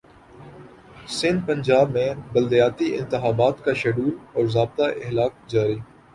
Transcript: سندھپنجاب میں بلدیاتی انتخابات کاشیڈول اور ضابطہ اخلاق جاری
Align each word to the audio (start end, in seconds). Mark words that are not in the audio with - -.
سندھپنجاب 1.09 1.91
میں 1.91 2.07
بلدیاتی 2.33 2.91
انتخابات 2.97 3.63
کاشیڈول 3.65 4.09
اور 4.33 4.45
ضابطہ 4.49 4.91
اخلاق 4.97 5.49
جاری 5.49 5.79